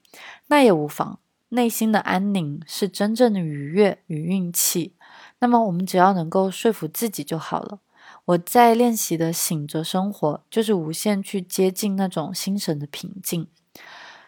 [0.49, 1.19] 那也无妨。
[1.51, 4.95] 内心的安宁是真正的愉悦与运气。
[5.41, 7.81] 那么我们只要能够说服自己就好了。
[8.27, 13.49] 我在练习的醒着生活，就是无限去接近那种心神的平静。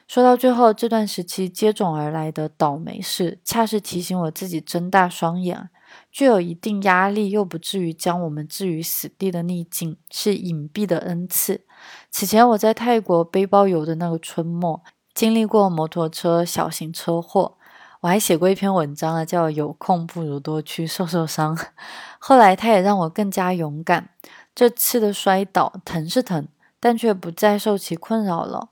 [0.09, 5.71] 说到最后，这段时期接踵而来的倒霉事，恰是提醒我自己睁大双眼。
[6.11, 11.63] 具有一定压力又不至于将我们置于死地的逆境，是隐蔽的恩赐。
[12.11, 14.83] 此前我在泰国背包游的那个春末，
[15.15, 17.57] 经历过摩托车小型车祸，
[18.03, 21.57] 我还写过一篇文章啊，叫“有空不如多去受受伤”。
[22.19, 24.11] 后来它也让我更加勇敢。
[24.55, 26.49] 这次的摔倒疼是疼，
[26.81, 28.71] 但却不再受其困扰了。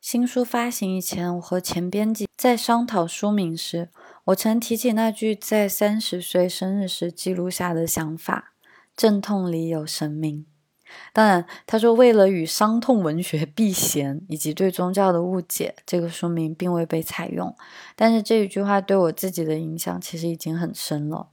[0.00, 3.90] 新书发行以前，我和前编辑在商讨书名时，
[4.26, 8.52] 我曾提起那句在三十岁生日时记录下的想法
[8.94, 10.46] ：“阵痛里有神明。”
[11.12, 17.54] 当然，他说为了与伤痛文学避嫌，以及对宗教的误解，这个书名并未被采用。
[17.96, 21.28] 但是这一句话对我自己的影响其实已经很深了。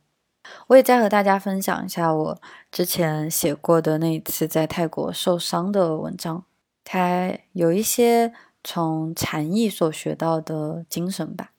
[0.68, 2.42] 我也再和大家分享一下我
[2.72, 6.46] 之前写过的那一次在泰国受伤的文章，
[6.84, 8.34] 它有一些。
[8.64, 11.50] 从禅意所学到的精神吧，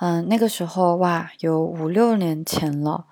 [0.00, 3.04] 嗯，那个时候哇，有五六年前了。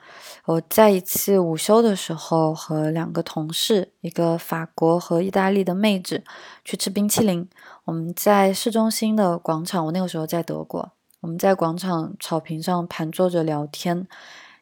[0.50, 6.24] 我在一次午休的时候，和两个同事，一个法国和意大利的妹子，
[6.64, 7.48] 去吃冰淇淋。
[7.84, 10.90] 我们在市中心的广场，我那个时候在德国，
[11.20, 14.08] 我们在广场草坪上盘坐着聊天。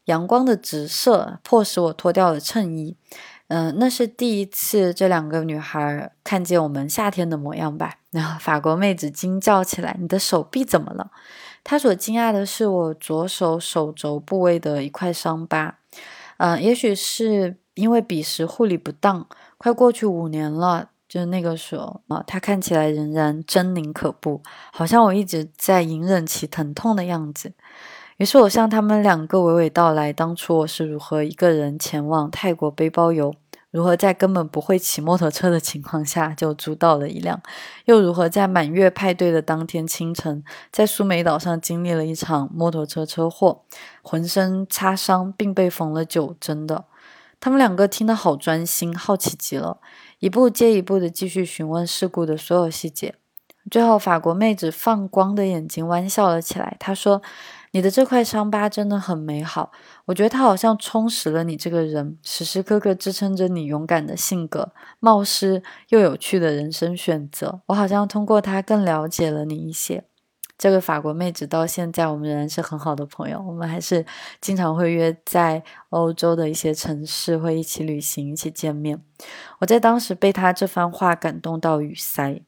[0.04, 2.94] 阳光的直射迫使我脱掉了衬衣。
[3.48, 7.94] 嗯，那是第一次，这两个女孩看见我们夏天的模样吧？
[8.10, 11.10] 然后法国妹子惊叫起来：“你的手臂怎么了？”
[11.64, 15.77] 她所惊讶的是我左手手肘部位的一块伤疤。
[16.38, 19.26] 嗯，也许是因为彼时护理不当，
[19.58, 24.40] 快过去五年了，就是那个时候啊，他看起来仍然狰狞可怖，
[24.72, 27.52] 好像我一直在隐忍其疼痛的样子。
[28.16, 33.32] 于是我向他们两个娓娓道来，当初我是如何一个人前往泰国背包游，
[33.70, 37.42] 如何在根本不会骑摩托车的情况下就租到了一辆，
[37.84, 40.42] 又如何在满月派对的当天清晨，
[40.72, 43.62] 在苏梅岛上经历了一场摩托车车祸，
[44.00, 46.86] 浑身擦伤并被缝了九针的。
[47.38, 49.78] 他们两个听得好专心，好奇极了，
[50.18, 53.14] 一步接一步的继续询问事故的所有细节。
[53.70, 57.20] 最后，法国妹子放光的眼睛弯笑了起来，她说。
[57.72, 59.70] 你的这块伤疤真的很美好，
[60.06, 67.60] 我觉得它好像充实了你这个人，时时刻刻支撑着你勇敢的性格、冒失又有趣的人生选择。
[67.66, 70.04] 我好像通过它更了解了你一些。
[70.56, 74.04] 这个法国妹子到现在我们仍然是很好的朋友，我们还是
[74.40, 79.00] 经常会约在欧洲的一些城市，会一起旅行、一起见面。
[79.60, 82.42] 我在当时被她这番话感动到语塞。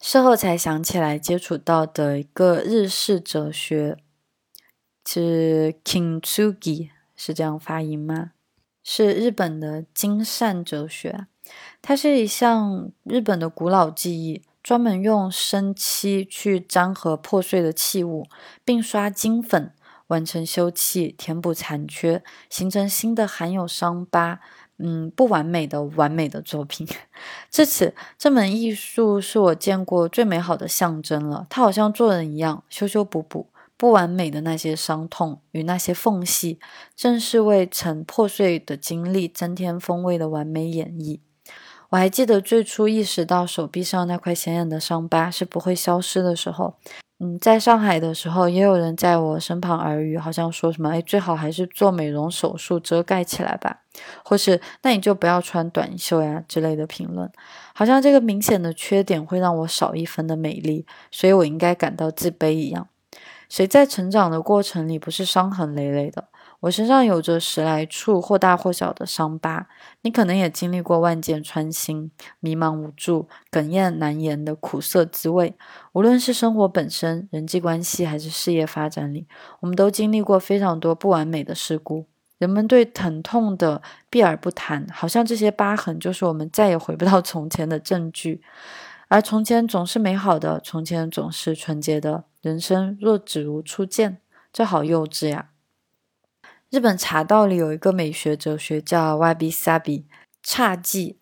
[0.00, 3.98] 事后才想起来，接触到的一个日式哲学
[5.06, 8.32] 是 Kintsugi，是这样发音吗？
[8.82, 11.26] 是日本的金善哲学，
[11.82, 18.26] 它是一项日本的古老技艺，专门用生漆去粘合破碎的器物，
[18.64, 19.74] 并刷金粉，
[20.06, 24.40] 完成修葺、填补残缺，形成新的含有伤疤。
[24.78, 26.86] 嗯，不完美的完美的作品。
[27.50, 31.46] 至此，这门艺术是我见过最美好的象征了。
[31.50, 36.58] 它好像做人一样，修修补补，不完美的那些伤痛与那些缝隙，
[36.94, 41.20] 正是为曾破碎的经历增添风味的完美演绎。
[41.90, 46.74] 我还记得最初意识到手臂上那块显眼的伤疤是不会消失的时候。
[47.20, 53.80] 嗯，在上海的时候，也有人在我身旁耳语，好像说什么：“哎，最好还是做美容手术遮盖起来吧，
[54.24, 57.28] 或是那你就不要穿短袖呀之类的评论。”
[57.74, 62.86] 好像这个明显的缺点会让我少一分的美丽，所以我应该感到自卑一样。
[63.48, 66.28] 谁在成长的过程里不是伤痕累累的？
[66.60, 69.68] 我身上有着十来处或大或小的伤疤，
[70.02, 75.54] 你可能也经历过万箭穿心、迷茫无助、哽咽难言的苦涩滋味。
[75.92, 79.28] 无论是生活本身、人际关系，还是事业发展里，
[79.60, 82.06] 我们都经历过非常多不完美的事故。
[82.38, 88.42] 人们对疼痛的避而不谈，好像这些疤痕就是我们再也回不到从前的证据。
[89.08, 94.18] 而从前总是美好的，从前总是纯洁的，人生若只如初见，
[94.52, 95.50] 这好幼稚呀！
[96.70, 100.04] 日本茶道里有一个美学哲学叫 Wabi Sabi，
[100.44, 101.16] 侘寂，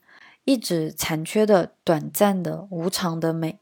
[0.44, 3.60] 意指残缺的、短暂的、无常的美。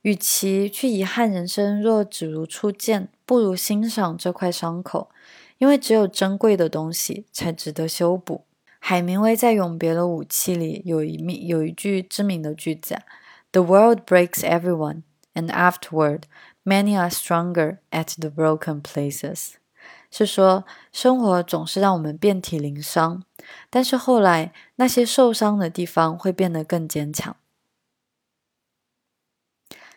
[0.00, 5.10] 与其去遗憾人生若只如初见，不如欣赏这块伤口，
[5.58, 8.46] 因为只有珍贵的东西才值得修补。
[8.78, 12.98] 海明威在《永别的武器》里有一名有一句知名的句子
[13.52, 15.02] ：“The world breaks everyone,
[15.34, 16.22] and afterward,
[16.64, 19.52] many are stronger at the broken places。”
[20.12, 23.24] 是说，生活总是让我们遍体鳞伤，
[23.70, 27.34] 但是后来那些受伤的地方会变得更坚强。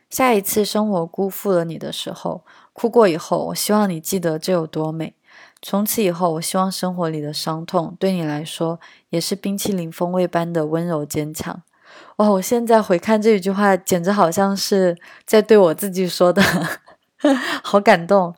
[0.10, 5.14] 下一次生活辜负了你的时候，哭过以后，我希望你记得这有多美。
[5.62, 11.62] 从此以后，我希望生活里的伤痛对你来说也是冰淇淋风味般的温柔坚强。
[12.18, 12.30] 哇！
[12.32, 16.42] 我现在回看这一句话，简直好像是在对我自己说的，
[17.62, 18.34] 好感动。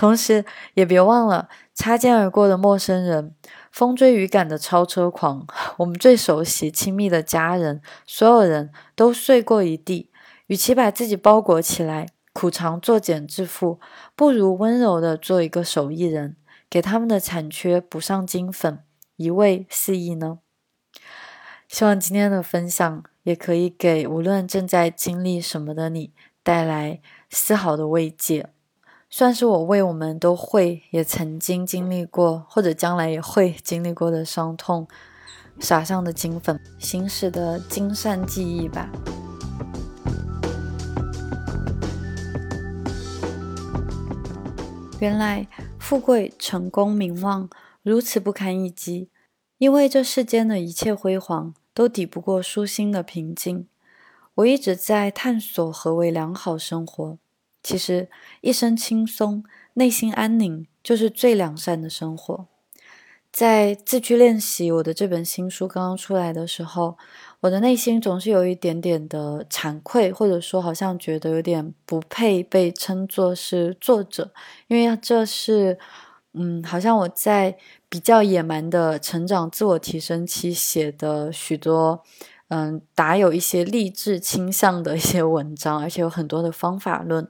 [0.00, 3.34] 同时，也别忘了擦肩而过的陌生人，
[3.70, 5.46] 风追雨赶的超车狂，
[5.76, 10.10] 我们最熟悉、亲密的家人，所有人都碎过一地。
[10.46, 13.78] 与其把自己包裹起来，苦尝作茧自缚，
[14.16, 16.34] 不如温柔的做一个手艺人，
[16.70, 18.82] 给他们的残缺补上金粉，
[19.16, 20.38] 一味四溢呢。
[21.68, 28.48] 希望今天的分享也可以给无论正在经历什么的你带来丝毫的慰藉，
[29.10, 34.86] 算是我为我们都会也曾经经历过或者将来也会经历过的伤痛
[35.58, 38.88] 撒上的金粉，行驶的金善记忆吧。
[45.00, 45.46] 原来
[45.78, 47.50] 富贵、成功、名望
[47.82, 49.10] 如此不堪一击，
[49.58, 51.52] 因为这世间的一切辉煌。
[51.72, 53.66] 都抵不过舒心的平静。
[54.34, 57.16] 我一直在探索何为良好生活。
[57.62, 58.08] 其实，
[58.40, 59.44] 一生轻松、
[59.74, 62.46] 内心安宁，就是最良善的生活。
[63.32, 66.98] 在自居练习我的这本新书刚刚出来的时候，
[67.40, 74.32] 我的内心总是有一点点的惭愧，或者说好像觉得有点不配被称作是作者，
[74.66, 75.78] 因为这是，
[76.32, 77.56] 嗯，好像我在。
[77.92, 82.04] 比较野蛮的成长、自我提升期写的许多，
[82.50, 87.28] 嗯，打有一些励志倾向的一些文章，而且有很多的方法论。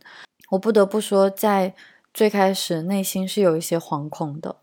[0.51, 1.75] 我不得不说，在
[2.13, 4.57] 最开始内心是有一些惶恐的，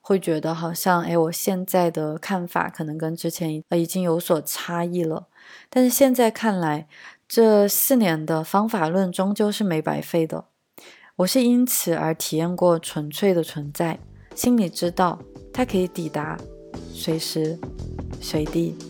[0.00, 5.28] 会觉得好像，哎，我现在的看法可能跟之前呃已经有所差异了。
[5.68, 6.88] 但是现在看来，
[7.28, 10.46] 这四年的方法论终究是没白费的。
[11.16, 14.00] 我是因此而体验过纯粹的存在，
[14.34, 15.20] 心里知道。
[15.52, 16.38] 它可以抵达
[16.92, 17.58] 随时
[18.20, 18.89] 随地。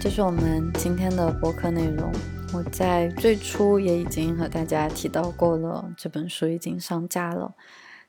[0.00, 2.10] 这是我们今天的播客内容。
[2.54, 7.54] 我在最初也已经和大家提到过了，这本书已经上架了。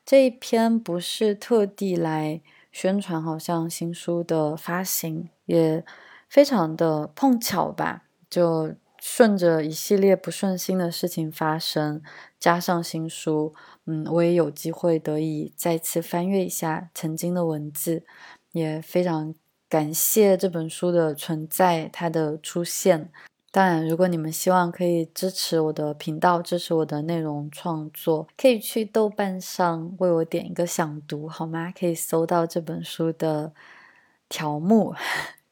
[0.02, 2.40] 这一篇不是特地来
[2.72, 5.84] 宣传，好像新书的发行，也
[6.30, 8.74] 非常的碰巧吧，就。
[9.04, 12.00] 顺着一系列不顺心的事情发生，
[12.38, 13.52] 加上新书，
[13.84, 18.04] 嗯，我也有机会得以再次翻阅一下曾经的文字，
[18.52, 19.34] 也非常
[19.72, 23.10] 感谢这本书的存在，它的出现。
[23.50, 31.72] 当然，如果你们希望可以支持我的频道，支持我的内容创作，可以去豆瓣上为我点一个想读，好吗？
[31.72, 33.54] 可以搜到这本书的
[34.28, 34.94] 条目。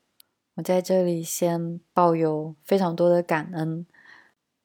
[0.56, 3.86] 我在这里先抱有非常多的感恩。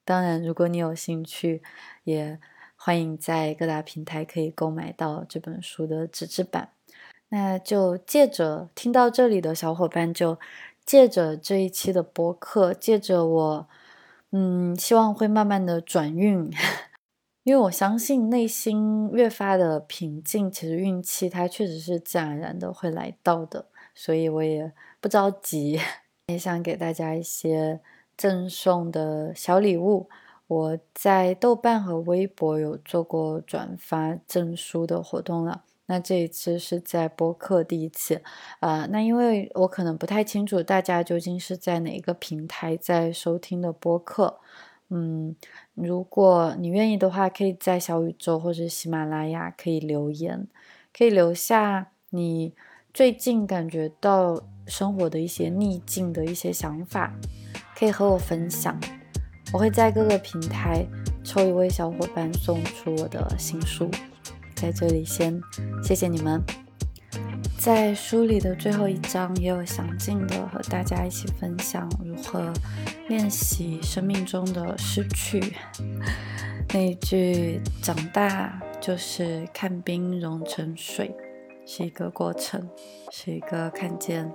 [0.04, 1.64] 当然，如果你有兴趣，
[2.04, 2.38] 也
[2.76, 6.75] 欢迎在各大平台可以购买到这本书的纸质版。
[7.36, 10.40] 那就借着听到这里的小伙伴，就
[10.86, 13.68] 借着这一期的播客，借着我，
[14.32, 16.50] 嗯，希望会慢慢的转运，
[17.44, 24.72] 因为我相信内心越发的平静，其实运气它确实是自然而然的会来到的，所以我也。
[25.02, 25.80] 不着急，
[26.30, 27.80] 也想给大家一些
[28.18, 30.10] 赠送的小礼物。
[30.48, 38.22] 我在豆瓣和微博有做过转发证书的活动了，那这一次是在播客第一次。
[38.60, 44.40] 呃，那因为我可能不太清楚大家究竟是在哪一个平台在收听的播客。
[44.90, 45.36] 嗯，
[45.74, 50.48] 如果你愿意的话，可以在小宇宙或者喜马拉雅可以留言，
[50.96, 52.54] 可以留下你
[52.94, 54.44] 最近感觉到。
[54.68, 57.14] 生活的一些逆境的一些想法，
[57.78, 58.76] 可以和我分享。
[59.54, 60.84] 我会在各个平台
[61.24, 63.88] 抽一位小伙伴送出我的新书。
[64.56, 65.40] 在这里先
[65.84, 66.42] 谢谢你们。
[67.58, 72.54] 在书里的最后一章也有详尽的和大家一起分享如何
[73.08, 75.56] 练习生命中的失去。
[76.74, 81.16] 那一句“长大就是看冰融成水”。
[81.68, 82.70] 是一个过程，
[83.12, 84.32] 是一个看见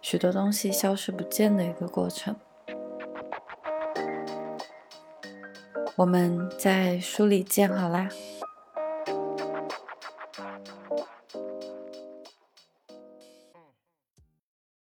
[0.00, 2.36] 许多东西消失不见的一个过程。
[5.96, 8.08] 我们在书里见，好啦。